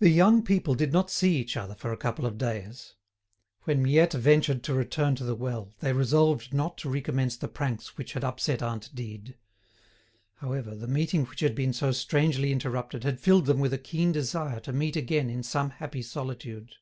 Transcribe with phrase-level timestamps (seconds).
[0.00, 2.92] The young people did not see each other for a couple of days.
[3.62, 7.96] When Miette ventured to return to the well, they resolved not to recommence the pranks
[7.96, 9.36] which had upset aunt Dide.
[10.34, 14.12] However, the meeting which had been so strangely interrupted had filled them with a keen
[14.12, 16.74] desire to meet again in some happy solitude.